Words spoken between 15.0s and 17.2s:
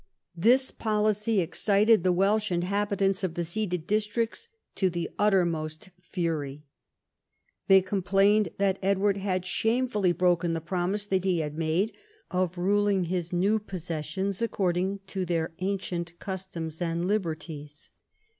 to their ancient customs and